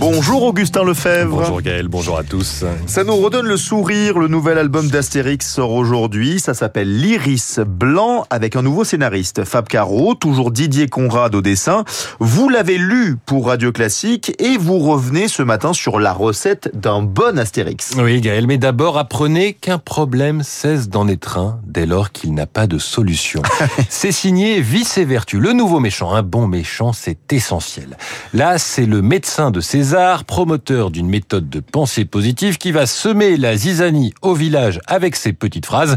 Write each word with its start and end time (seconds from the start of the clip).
Bonjour 0.00 0.42
Augustin 0.42 0.82
Lefebvre. 0.82 1.36
Bonjour 1.36 1.62
Gaël, 1.62 1.86
bonjour 1.86 2.18
à 2.18 2.24
tous. 2.24 2.64
Ça 2.86 3.04
nous 3.04 3.16
redonne 3.16 3.46
le 3.46 3.56
sourire. 3.56 4.18
Le 4.18 4.26
nouvel 4.26 4.58
album 4.58 4.88
d'Astérix 4.88 5.48
sort 5.48 5.72
aujourd'hui. 5.72 6.40
Ça 6.40 6.54
s'appelle 6.54 7.00
L'Iris 7.00 7.60
Blanc 7.64 8.24
avec 8.30 8.56
un 8.56 8.62
nouveau 8.62 8.84
scénariste, 8.84 9.44
Fab 9.44 9.68
Caro, 9.68 10.14
toujours 10.14 10.50
Didier 10.50 10.88
Conrad 10.88 11.34
au 11.34 11.42
dessin. 11.42 11.84
Vous 12.18 12.48
l'avez 12.48 12.78
lu 12.78 13.16
pour 13.24 13.46
Radio 13.46 13.70
Classique 13.70 14.34
et 14.40 14.56
vous 14.56 14.78
revenez 14.78 15.28
ce 15.28 15.42
matin 15.42 15.72
sur 15.72 16.00
la 16.00 16.12
recette 16.12 16.70
d'un 16.74 17.02
bon 17.02 17.38
Astérix. 17.38 17.92
Oui 17.96 18.20
Gaël, 18.20 18.46
mais 18.46 18.58
d'abord 18.58 18.98
apprenez 18.98 19.54
qu'un 19.54 19.78
problème 19.78 20.42
cesse 20.42 20.88
d'en 20.88 21.06
être 21.06 21.38
un 21.38 21.60
dès 21.64 21.86
lors 21.86 22.10
qu'il 22.10 22.34
n'a 22.34 22.46
pas 22.46 22.66
de 22.66 22.78
solution. 22.78 23.42
c'est 23.88 24.12
signé 24.12 24.60
Vice 24.60 24.98
et 24.98 25.04
Vertu, 25.04 25.38
le 25.38 25.52
nouveau 25.52 25.78
méchant. 25.78 26.12
Un 26.12 26.22
bon 26.22 26.48
méchant, 26.48 26.92
c'est 26.92 27.32
essentiel. 27.32 27.96
Là, 28.34 28.58
c'est 28.58 28.86
le 28.86 29.02
médecin 29.02 29.50
de 29.50 29.60
César 29.82 30.22
promoteur 30.22 30.92
d'une 30.92 31.08
méthode 31.08 31.50
de 31.50 31.58
pensée 31.58 32.04
positive 32.04 32.56
qui 32.56 32.70
va 32.70 32.86
semer 32.86 33.36
la 33.36 33.56
zizanie 33.56 34.14
au 34.22 34.32
village 34.32 34.78
avec 34.86 35.16
ses 35.16 35.32
petites 35.32 35.66
phrases. 35.66 35.96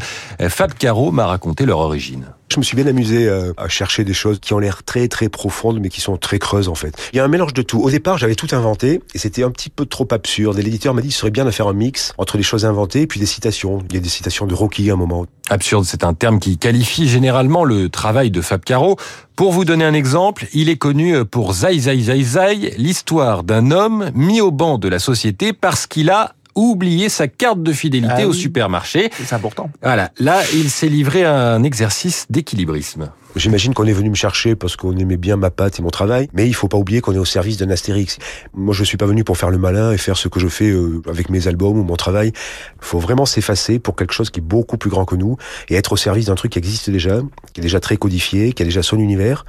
Fab 0.50 0.74
Caro 0.74 1.12
m'a 1.12 1.28
raconté 1.28 1.68
leur 1.68 1.78
origine. 1.78 2.26
Je 2.56 2.60
me 2.62 2.64
suis 2.64 2.78
bien 2.78 2.88
amusé 2.88 3.28
euh, 3.28 3.52
à 3.58 3.68
chercher 3.68 4.06
des 4.06 4.14
choses 4.14 4.40
qui 4.40 4.54
ont 4.54 4.60
l'air 4.60 4.84
très 4.84 5.10
très 5.10 5.28
profondes 5.28 5.82
mais 5.82 5.90
qui 5.90 6.00
sont 6.00 6.16
très 6.16 6.40
creuses 6.40 6.70
en 6.70 6.74
fait. 6.74 6.96
Il 7.12 7.18
y 7.18 7.20
a 7.20 7.26
un 7.26 7.28
mélange 7.28 7.54
de 7.54 7.62
tout. 7.62 7.82
Au 7.82 7.90
départ, 7.90 8.18
j'avais 8.18 8.36
tout 8.36 8.48
inventé 8.54 9.02
et 9.14 9.18
c'était 9.18 9.44
un 9.44 9.52
petit 9.52 9.70
peu 9.70 9.86
trop 9.86 10.08
absurde. 10.12 10.58
Et 10.58 10.62
l'éditeur 10.62 10.94
m'a 10.94 11.02
dit 11.02 11.10
qu'il 11.10 11.18
serait 11.18 11.32
bien 11.32 11.44
de 11.44 11.52
faire 11.52 11.68
un 11.68 11.74
mix 11.74 12.14
entre 12.18 12.38
les 12.38 12.44
choses 12.44 12.64
inventées 12.64 13.02
et 13.02 13.08
puis 13.08 13.20
des 13.20 13.26
citations. 13.26 13.80
Il 13.90 13.96
y 13.96 13.98
a 13.98 14.00
des 14.00 14.08
citations 14.08 14.48
de 14.48 14.54
Rocky 14.54 14.90
à 14.90 14.94
un 14.94 14.96
moment. 14.96 15.26
Absurde, 15.50 15.84
c'est 15.84 16.06
un 16.06 16.14
terme 16.14 16.40
qui 16.40 16.58
qualifie 16.58 17.10
généralement 17.10 17.66
le 17.66 17.90
travail 17.90 18.32
de 18.32 18.40
Fab 18.40 18.64
Caro. 18.64 18.96
Pour 19.36 19.52
vous 19.52 19.66
donner 19.66 19.84
un 19.84 19.94
exemple, 19.94 20.48
il 20.54 20.70
est 20.70 20.78
connu 20.78 21.26
pour 21.26 21.52
Zai 21.52 21.78
Zai 21.78 22.00
Zai 22.00 22.24
Zai, 22.24 22.74
l'histoire 22.78 23.44
d'un 23.44 23.70
homme 23.72 24.12
mis 24.16 24.40
au 24.40 24.52
banc 24.52 24.78
de 24.78 24.88
la 24.88 25.00
société 25.00 25.52
parce 25.52 25.88
qu'il 25.88 26.10
a 26.10 26.36
oublié 26.56 27.10
sa 27.10 27.28
carte 27.28 27.62
de 27.62 27.72
fidélité 27.74 28.14
Ah 28.20 28.28
au 28.28 28.32
oui. 28.32 28.38
supermarché. 28.38 29.10
C'est 29.14 29.34
important. 29.36 29.70
Voilà, 29.84 30.12
là, 30.20 30.42
il 30.54 30.70
s'est 30.70 30.88
livré 30.90 31.24
à 31.26 31.34
un 31.54 31.64
exercice 31.64 32.26
d'équilibrisme. 32.30 33.12
J'imagine 33.36 33.74
qu'on 33.74 33.86
est 33.86 33.94
venu 33.94 34.10
me 34.10 34.16
chercher 34.16 34.56
parce 34.56 34.78
qu'on 34.78 34.96
aimait 34.96 35.18
bien 35.18 35.36
ma 35.36 35.50
patte 35.50 35.80
et 35.80 35.82
mon 35.82 35.90
travail, 35.90 36.30
mais 36.34 36.48
il 36.48 36.54
faut 36.54 36.70
pas 36.70 36.78
oublier 36.78 37.02
qu'on 37.02 37.14
est 37.14 37.20
au 37.20 37.26
service 37.26 37.58
d'un 37.58 37.70
Astérix. 37.70 38.18
Moi, 38.54 38.74
je 38.74 38.86
suis 38.86 38.96
pas 38.96 39.06
venu 39.06 39.26
pour 39.26 39.38
faire 39.38 39.50
le 39.50 39.58
malin 39.58 39.92
et 39.92 39.98
faire 39.98 40.16
ce 40.16 40.30
que 40.30 40.40
je 40.40 40.48
fais 40.48 40.70
euh, 40.70 41.02
avec 41.10 41.30
mes 41.30 41.50
albums 41.50 41.78
ou 41.78 41.84
mon 41.84 41.98
travail. 41.98 42.30
Il 42.30 42.86
faut 42.86 43.00
vraiment 43.00 43.26
s'effacer 43.26 43.78
pour 43.78 43.98
quelque 43.98 44.14
chose 44.14 44.30
qui 44.30 44.40
est 44.40 44.44
beaucoup 44.44 44.78
plus 44.78 44.90
grand 44.90 45.04
que 45.04 45.16
nous 45.16 45.36
et 45.68 45.76
être 45.76 45.92
au 45.92 45.98
service 45.98 46.28
d'un 46.28 46.36
truc 46.36 46.54
qui 46.54 46.60
existe 46.60 46.90
déjà, 46.90 47.20
qui 47.52 47.60
est 47.60 47.64
déjà 47.64 47.82
très 47.82 47.98
codifié, 47.98 48.54
qui 48.54 48.64
a 48.64 48.66
déjà 48.66 48.82
son 48.82 49.00
univers. 49.00 49.46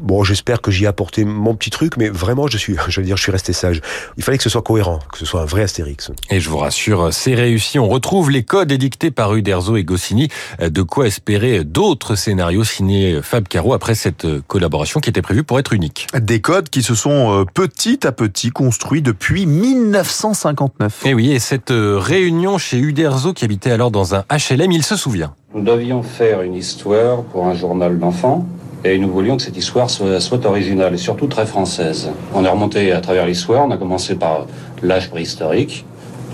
Bon, 0.00 0.22
j'espère 0.22 0.60
que 0.60 0.70
j'y 0.70 0.84
ai 0.84 0.86
apporté 0.86 1.24
mon 1.24 1.56
petit 1.56 1.70
truc, 1.70 1.96
mais 1.96 2.10
vraiment, 2.10 2.46
je 2.46 2.56
suis, 2.56 2.76
je 2.88 3.00
veux 3.00 3.06
dire, 3.06 3.16
je 3.16 3.22
suis 3.22 3.32
resté 3.32 3.52
sage. 3.52 3.80
Il 4.16 4.22
fallait 4.22 4.38
que 4.38 4.44
ce 4.44 4.50
soit 4.50 4.62
cohérent, 4.62 5.00
que 5.12 5.18
ce 5.18 5.26
soit 5.26 5.40
un 5.40 5.46
vrai 5.46 5.62
Astérix. 5.62 6.12
Et 6.30 6.38
je 6.38 6.48
vous 6.48 6.58
rassure, 6.58 7.12
c'est 7.12 7.34
réussi. 7.34 7.80
On 7.80 7.88
retrouve 7.88 8.30
les 8.30 8.44
codes 8.44 8.70
édictés 8.70 9.10
par 9.10 9.34
Uderzo 9.34 9.76
et 9.76 9.82
Goscinny. 9.82 10.28
De 10.60 10.82
quoi 10.82 11.08
espérer 11.08 11.64
d'autres 11.64 12.14
scénarios 12.14 12.62
signés 12.62 13.20
Fab 13.24 13.48
Caro 13.48 13.72
après 13.72 13.94
cette 13.94 14.26
collaboration 14.46 15.00
qui 15.00 15.10
était 15.10 15.22
prévue 15.22 15.42
pour 15.42 15.58
être 15.58 15.72
unique. 15.72 16.06
Des 16.18 16.40
codes 16.40 16.68
qui 16.68 16.82
se 16.82 16.94
sont 16.94 17.40
euh, 17.40 17.44
petit 17.44 18.06
à 18.06 18.12
petit 18.12 18.50
construits 18.50 19.02
depuis 19.02 19.46
1959. 19.46 21.06
Et 21.06 21.14
oui, 21.14 21.32
et 21.32 21.38
cette 21.38 21.70
euh, 21.70 21.98
réunion 21.98 22.58
chez 22.58 22.78
Uderzo 22.78 23.32
qui 23.32 23.44
habitait 23.44 23.70
alors 23.70 23.90
dans 23.90 24.14
un 24.14 24.24
HLM, 24.30 24.70
il 24.72 24.82
se 24.82 24.96
souvient. 24.96 25.34
Nous 25.54 25.62
devions 25.62 26.02
faire 26.02 26.42
une 26.42 26.54
histoire 26.54 27.22
pour 27.22 27.46
un 27.46 27.54
journal 27.54 27.98
d'enfants 27.98 28.46
et 28.84 28.98
nous 28.98 29.10
voulions 29.10 29.36
que 29.36 29.42
cette 29.42 29.56
histoire 29.56 29.88
soit, 29.88 30.20
soit 30.20 30.44
originale 30.44 30.94
et 30.94 30.98
surtout 30.98 31.26
très 31.26 31.46
française. 31.46 32.10
On 32.34 32.44
est 32.44 32.48
remonté 32.48 32.92
à 32.92 33.00
travers 33.00 33.26
l'histoire, 33.26 33.66
on 33.66 33.70
a 33.70 33.76
commencé 33.76 34.14
par 34.14 34.46
l'âge 34.82 35.10
préhistorique 35.10 35.86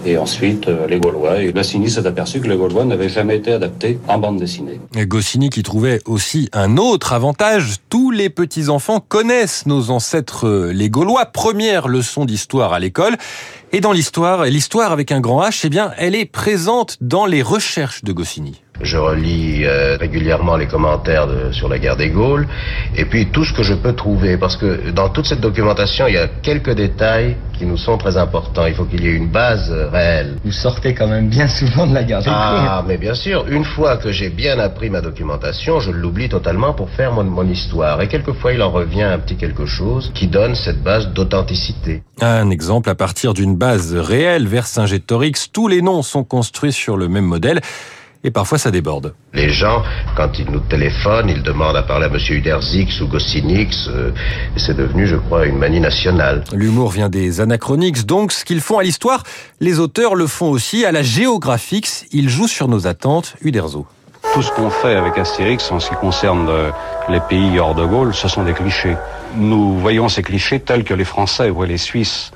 et 0.04 0.16
ensuite 0.16 0.68
euh, 0.68 0.86
les 0.86 0.98
Gaulois. 0.98 1.42
Et 1.42 1.52
Goscinny 1.52 1.90
s'est 1.90 2.06
aperçu 2.06 2.40
que 2.40 2.48
les 2.48 2.56
Gaulois 2.56 2.84
n'avaient 2.84 3.08
jamais 3.08 3.36
été 3.36 3.52
adaptés 3.52 3.98
en 4.08 4.18
bande 4.18 4.38
dessinée. 4.38 4.80
Et 4.96 5.06
Goscinny 5.06 5.50
qui 5.50 5.62
trouvait 5.62 6.00
aussi 6.06 6.48
un 6.52 6.76
autre 6.76 7.12
avantage, 7.12 7.76
tous 7.88 8.10
les 8.10 8.30
petits-enfants 8.30 9.00
connaissent 9.00 9.66
nos 9.66 9.90
ancêtres 9.90 10.46
euh, 10.46 10.72
les 10.72 10.90
Gaulois, 10.90 11.26
première 11.26 11.88
leçon 11.88 12.24
d'histoire 12.24 12.72
à 12.72 12.78
l'école. 12.78 13.16
Et 13.72 13.80
dans 13.80 13.92
l'histoire, 13.92 14.44
l'histoire 14.44 14.92
avec 14.92 15.12
un 15.12 15.20
grand 15.20 15.42
H, 15.42 15.62
eh 15.64 15.68
bien, 15.68 15.92
elle 15.96 16.14
est 16.14 16.26
présente 16.26 16.96
dans 17.00 17.26
les 17.26 17.42
recherches 17.42 18.02
de 18.02 18.12
Goscinny. 18.12 18.60
Je 18.82 18.96
relis 18.96 19.64
euh, 19.64 19.96
régulièrement 20.00 20.56
les 20.56 20.66
commentaires 20.66 21.26
de- 21.26 21.52
sur 21.52 21.68
la 21.68 21.78
guerre 21.78 21.96
des 21.96 22.08
Gaules 22.10 22.46
et 22.96 23.04
puis 23.04 23.26
tout 23.26 23.44
ce 23.44 23.52
que 23.52 23.62
je 23.62 23.74
peux 23.74 23.92
trouver 23.94 24.36
parce 24.38 24.56
que 24.56 24.90
dans 24.90 25.08
toute 25.10 25.26
cette 25.26 25.40
documentation 25.40 26.06
il 26.06 26.14
y 26.14 26.18
a 26.18 26.28
quelques 26.28 26.74
détails 26.74 27.36
qui 27.58 27.66
nous 27.66 27.76
sont 27.76 27.98
très 27.98 28.16
importants. 28.16 28.64
Il 28.66 28.74
faut 28.74 28.84
qu'il 28.86 29.04
y 29.04 29.08
ait 29.08 29.12
une 29.14 29.28
base 29.28 29.70
réelle. 29.92 30.36
Vous 30.44 30.50
sortez 30.52 30.94
quand 30.94 31.08
même 31.08 31.28
bien 31.28 31.46
souvent 31.46 31.86
de 31.86 31.92
la 31.92 32.04
guerre 32.04 32.20
des 32.22 32.30
Ah 32.32 32.82
mais 32.88 32.96
bien 32.96 33.14
sûr, 33.14 33.44
une 33.48 33.64
fois 33.64 33.98
que 33.98 34.10
j'ai 34.12 34.30
bien 34.30 34.58
appris 34.58 34.88
ma 34.88 35.02
documentation, 35.02 35.78
je 35.78 35.90
l'oublie 35.90 36.30
totalement 36.30 36.72
pour 36.72 36.88
faire 36.88 37.12
mon, 37.12 37.24
mon 37.24 37.46
histoire 37.46 38.00
et 38.00 38.08
quelquefois 38.08 38.54
il 38.54 38.62
en 38.62 38.70
revient 38.70 39.02
un 39.02 39.18
petit 39.18 39.36
quelque 39.36 39.66
chose 39.66 40.10
qui 40.14 40.26
donne 40.26 40.54
cette 40.54 40.82
base 40.82 41.08
d'authenticité. 41.12 42.02
Un 42.22 42.48
exemple 42.50 42.88
à 42.88 42.94
partir 42.94 43.34
d'une 43.34 43.56
base 43.56 43.94
réelle, 43.94 44.46
Vercingétorix, 44.46 45.50
tous 45.52 45.68
les 45.68 45.82
noms 45.82 46.02
sont 46.02 46.24
construits 46.24 46.72
sur 46.72 46.96
le 46.96 47.08
même 47.08 47.24
modèle. 47.26 47.60
Et 48.22 48.30
parfois 48.30 48.58
ça 48.58 48.70
déborde. 48.70 49.14
Les 49.32 49.50
gens, 49.50 49.82
quand 50.16 50.38
ils 50.38 50.50
nous 50.50 50.60
téléphonent, 50.60 51.28
ils 51.30 51.42
demandent 51.42 51.76
à 51.76 51.82
parler 51.82 52.06
à 52.06 52.08
Monsieur 52.10 52.36
Uderzix 52.36 53.00
ou 53.00 53.06
Goscinix. 53.06 53.88
euh, 53.88 54.10
et 54.56 54.58
c'est 54.58 54.74
devenu, 54.76 55.06
je 55.06 55.16
crois, 55.16 55.46
une 55.46 55.56
manie 55.56 55.80
nationale. 55.80 56.44
L'humour 56.52 56.90
vient 56.90 57.08
des 57.08 57.40
anachroniques, 57.40 58.04
donc 58.04 58.32
ce 58.32 58.44
qu'ils 58.44 58.60
font 58.60 58.78
à 58.78 58.82
l'histoire, 58.82 59.22
les 59.60 59.78
auteurs 59.78 60.14
le 60.14 60.26
font 60.26 60.50
aussi 60.50 60.84
à 60.84 60.92
la 60.92 61.02
géographique. 61.02 61.88
Ils 62.12 62.28
jouent 62.28 62.48
sur 62.48 62.68
nos 62.68 62.86
attentes, 62.86 63.36
Uderzo. 63.40 63.86
Tout 64.34 64.42
ce 64.42 64.52
qu'on 64.52 64.68
fait 64.70 64.94
avec 64.94 65.16
Astérix 65.16 65.72
en 65.72 65.80
ce 65.80 65.88
qui 65.88 65.96
concerne 65.96 66.46
euh, 66.50 66.70
les 67.08 67.20
pays 67.20 67.58
hors 67.58 67.74
de 67.74 67.86
Gaulle, 67.86 68.14
ce 68.14 68.28
sont 68.28 68.44
des 68.44 68.52
clichés. 68.52 68.96
Nous 69.34 69.78
voyons 69.78 70.10
ces 70.10 70.22
clichés 70.22 70.60
tels 70.60 70.84
que 70.84 70.92
les 70.94 71.04
Français 71.04 71.48
voient 71.48 71.66
les 71.66 71.78
Suisses, 71.78 72.32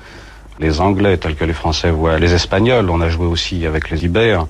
les 0.59 0.81
Anglais 0.81 1.17
tels 1.17 1.35
que 1.35 1.45
les 1.45 1.53
Français 1.53 1.91
voient 1.91 2.17
les 2.17 2.33
Espagnols. 2.33 2.89
On 2.89 3.01
a 3.01 3.09
joué 3.09 3.27
aussi 3.27 3.65
avec 3.67 3.91
les 3.91 4.03
Ibères. 4.03 4.47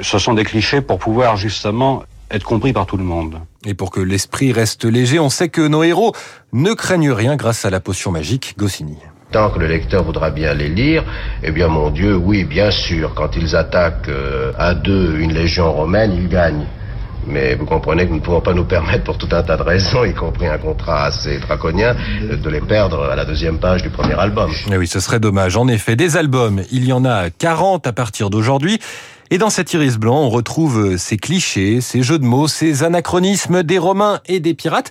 Ce 0.00 0.18
sont 0.18 0.34
des 0.34 0.44
clichés 0.44 0.80
pour 0.80 0.98
pouvoir 0.98 1.36
justement 1.36 2.02
être 2.30 2.44
compris 2.44 2.72
par 2.72 2.86
tout 2.86 2.96
le 2.96 3.04
monde. 3.04 3.40
Et 3.64 3.74
pour 3.74 3.90
que 3.90 4.00
l'esprit 4.00 4.52
reste 4.52 4.84
léger, 4.84 5.18
on 5.18 5.30
sait 5.30 5.48
que 5.48 5.66
nos 5.66 5.82
héros 5.82 6.14
ne 6.52 6.72
craignent 6.72 7.12
rien 7.12 7.36
grâce 7.36 7.64
à 7.64 7.70
la 7.70 7.80
potion 7.80 8.10
magique 8.10 8.54
Goscinny. 8.56 8.96
Tant 9.32 9.50
que 9.50 9.60
le 9.60 9.66
lecteur 9.66 10.02
voudra 10.02 10.30
bien 10.30 10.54
les 10.54 10.68
lire, 10.68 11.04
eh 11.42 11.52
bien, 11.52 11.68
mon 11.68 11.90
Dieu, 11.90 12.16
oui, 12.16 12.44
bien 12.44 12.70
sûr, 12.70 13.14
quand 13.14 13.36
ils 13.36 13.54
attaquent 13.54 14.08
euh, 14.08 14.52
à 14.58 14.74
deux 14.74 15.18
une 15.18 15.32
légion 15.32 15.72
romaine, 15.72 16.12
ils 16.12 16.28
gagnent. 16.28 16.66
Mais 17.26 17.54
vous 17.54 17.66
comprenez 17.66 18.06
que 18.06 18.10
nous 18.10 18.16
ne 18.16 18.22
pouvons 18.22 18.40
pas 18.40 18.54
nous 18.54 18.64
permettre, 18.64 19.04
pour 19.04 19.18
tout 19.18 19.28
un 19.32 19.42
tas 19.42 19.56
de 19.56 19.62
raisons, 19.62 20.04
y 20.04 20.14
compris 20.14 20.46
un 20.46 20.58
contrat 20.58 21.04
assez 21.06 21.38
draconien, 21.38 21.94
de 22.22 22.50
les 22.50 22.60
perdre 22.60 23.04
à 23.04 23.16
la 23.16 23.24
deuxième 23.24 23.58
page 23.58 23.82
du 23.82 23.90
premier 23.90 24.14
album. 24.14 24.50
Eh 24.70 24.76
oui, 24.76 24.86
ce 24.86 25.00
serait 25.00 25.20
dommage. 25.20 25.56
En 25.56 25.68
effet, 25.68 25.96
des 25.96 26.16
albums, 26.16 26.62
il 26.72 26.84
y 26.84 26.92
en 26.92 27.04
a 27.04 27.30
40 27.30 27.86
à 27.86 27.92
partir 27.92 28.30
d'aujourd'hui. 28.30 28.78
Et 29.30 29.38
dans 29.38 29.50
cet 29.50 29.72
iris 29.74 29.96
blanc, 29.96 30.18
on 30.18 30.28
retrouve 30.28 30.96
ces 30.96 31.16
clichés, 31.16 31.80
ces 31.80 32.02
jeux 32.02 32.18
de 32.18 32.24
mots, 32.24 32.48
ces 32.48 32.82
anachronismes 32.82 33.62
des 33.62 33.78
Romains 33.78 34.20
et 34.26 34.40
des 34.40 34.54
pirates. 34.54 34.90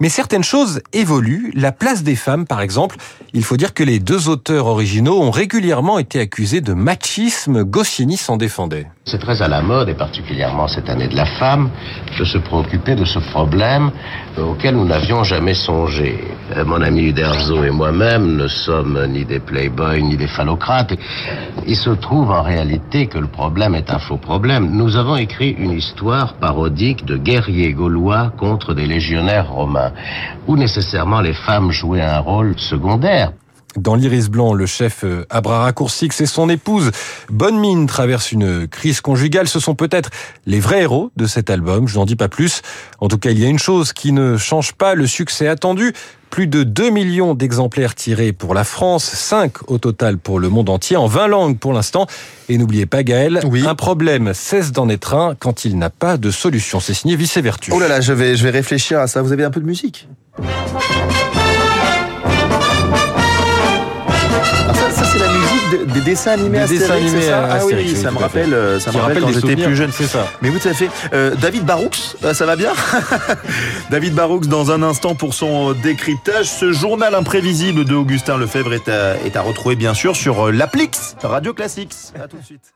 Mais 0.00 0.08
certaines 0.08 0.44
choses 0.44 0.82
évoluent. 0.92 1.52
La 1.54 1.72
place 1.72 2.02
des 2.02 2.16
femmes, 2.16 2.46
par 2.46 2.60
exemple. 2.60 2.96
Il 3.32 3.44
faut 3.44 3.56
dire 3.56 3.74
que 3.74 3.82
les 3.82 3.98
deux 4.00 4.28
auteurs 4.28 4.66
originaux 4.66 5.20
ont 5.20 5.30
régulièrement 5.30 5.98
été 5.98 6.20
accusés 6.20 6.60
de 6.60 6.72
machisme. 6.72 7.64
Goscinny 7.64 8.16
s'en 8.16 8.36
défendait. 8.36 8.86
C'est 9.06 9.20
très 9.20 9.42
à 9.42 9.48
la 9.48 9.60
mode, 9.60 9.88
et 9.90 9.94
particulièrement 9.94 10.66
cette 10.66 10.88
année 10.88 11.08
de 11.08 11.14
la 11.14 11.26
femme, 11.26 11.70
de 12.18 12.24
se 12.24 12.38
préoccuper 12.38 12.94
de 12.94 13.04
ce 13.04 13.18
problème 13.18 13.90
euh, 14.38 14.44
auquel 14.44 14.76
nous 14.76 14.86
n'avions 14.86 15.24
jamais 15.24 15.52
songé. 15.52 16.24
Euh, 16.56 16.64
Mon 16.64 16.80
ami 16.80 17.02
Uderzo 17.02 17.64
et 17.64 17.70
moi-même 17.70 18.36
ne 18.36 18.48
sommes 18.48 19.06
ni 19.08 19.24
des 19.26 19.40
playboys 19.40 20.00
ni 20.00 20.16
des 20.16 20.26
phallocrates. 20.26 20.94
Il 21.66 21.76
se 21.76 21.90
trouve 21.90 22.30
en 22.30 22.42
réalité 22.42 23.06
que 23.06 23.18
le 23.18 23.26
problème 23.26 23.74
est 23.74 23.90
un 23.90 23.98
faux 23.98 24.16
problème. 24.16 24.70
Nous 24.70 24.96
avons 24.96 25.16
écrit 25.16 25.50
une 25.50 25.72
histoire 25.72 26.34
parodique 26.34 27.04
de 27.04 27.16
guerriers 27.18 27.74
gaulois 27.74 28.32
contre 28.38 28.72
des 28.72 28.86
légionnaires 28.86 29.50
romains, 29.50 29.83
où 30.46 30.56
nécessairement 30.56 31.20
les 31.20 31.34
femmes 31.34 31.70
jouaient 31.70 32.02
un 32.02 32.20
rôle 32.20 32.54
secondaire. 32.58 33.32
Dans 33.76 33.94
l'Iris 33.96 34.28
Blanc, 34.28 34.54
le 34.54 34.66
chef 34.66 35.00
euh, 35.04 35.24
Abra 35.30 35.60
Raccourcix 35.60 36.10
et 36.20 36.26
son 36.26 36.48
épouse 36.48 36.90
Bonne 37.28 37.58
Mine 37.58 37.86
traversent 37.86 38.30
une 38.32 38.68
crise 38.68 39.00
conjugale. 39.00 39.48
Ce 39.48 39.58
sont 39.58 39.74
peut-être 39.74 40.10
les 40.46 40.60
vrais 40.60 40.82
héros 40.82 41.10
de 41.16 41.26
cet 41.26 41.50
album, 41.50 41.88
je 41.88 41.96
n'en 41.98 42.04
dis 42.04 42.16
pas 42.16 42.28
plus. 42.28 42.62
En 43.00 43.08
tout 43.08 43.18
cas, 43.18 43.30
il 43.30 43.38
y 43.40 43.44
a 43.44 43.48
une 43.48 43.58
chose 43.58 43.92
qui 43.92 44.12
ne 44.12 44.36
change 44.36 44.72
pas 44.74 44.94
le 44.94 45.06
succès 45.06 45.48
attendu. 45.48 45.92
Plus 46.30 46.46
de 46.48 46.64
2 46.64 46.90
millions 46.90 47.34
d'exemplaires 47.34 47.94
tirés 47.94 48.32
pour 48.32 48.54
la 48.54 48.64
France, 48.64 49.04
5 49.04 49.70
au 49.70 49.78
total 49.78 50.18
pour 50.18 50.40
le 50.40 50.48
monde 50.48 50.68
entier, 50.68 50.96
en 50.96 51.06
20 51.06 51.28
langues 51.28 51.58
pour 51.58 51.72
l'instant. 51.72 52.06
Et 52.48 52.58
n'oubliez 52.58 52.86
pas 52.86 53.02
Gaël, 53.04 53.40
Oui. 53.44 53.64
un 53.66 53.74
problème 53.76 54.34
cesse 54.34 54.72
d'en 54.72 54.88
être 54.88 55.14
un 55.14 55.36
quand 55.38 55.64
il 55.64 55.78
n'a 55.78 55.90
pas 55.90 56.16
de 56.16 56.30
solution. 56.32 56.80
C'est 56.80 56.94
signé 56.94 57.14
Vice 57.14 57.38
Vertu. 57.38 57.70
Oh 57.72 57.78
là 57.78 57.86
là, 57.88 58.00
je 58.00 58.12
vais, 58.12 58.36
je 58.36 58.42
vais 58.44 58.50
réfléchir 58.50 58.98
à 58.98 59.06
ça. 59.06 59.22
Vous 59.22 59.32
avez 59.32 59.44
un 59.44 59.50
peu 59.50 59.60
de 59.60 59.66
musique? 59.66 60.08
Des 65.94 66.00
dessins 66.00 66.32
animés 66.32 66.58
Des 66.58 66.64
Astérix, 66.64 66.80
dessins 66.82 66.94
animés 66.94 67.22
ça 67.22 67.48
Ah 67.50 67.54
Astérix, 67.54 67.92
oui, 67.92 67.96
ça 67.96 68.10
me 68.10 68.18
rappelle, 68.18 68.52
euh, 68.52 68.80
ça 68.80 68.92
me 68.92 68.98
rappelle 68.98 69.22
quand 69.22 69.32
j'étais 69.32 69.56
plus 69.56 69.76
jeune. 69.76 69.92
c'est 69.92 70.06
ça. 70.06 70.26
Mais 70.42 70.50
oui, 70.50 70.58
tout 70.60 70.68
à 70.68 70.74
fait. 70.74 70.90
Euh, 71.12 71.34
David 71.36 71.64
Baroux, 71.64 71.88
euh, 72.24 72.34
ça 72.34 72.44
va 72.46 72.56
bien? 72.56 72.72
David 73.90 74.14
Baroux 74.14 74.40
dans 74.40 74.70
un 74.70 74.82
instant 74.82 75.14
pour 75.14 75.34
son 75.34 75.70
euh, 75.70 75.74
décryptage. 75.74 76.46
Ce 76.46 76.72
journal 76.72 77.14
imprévisible 77.14 77.84
de 77.84 77.94
Augustin 77.94 78.36
Lefebvre 78.36 78.74
est 78.74 78.88
à, 78.88 79.16
est 79.24 79.36
à 79.36 79.42
retrouver 79.42 79.76
bien 79.76 79.94
sûr 79.94 80.16
sur 80.16 80.50
l'Applix 80.52 81.16
Radio 81.22 81.54
Classics. 81.54 81.94
À 82.22 82.28
tout 82.28 82.36
de 82.36 82.44
suite. 82.44 82.74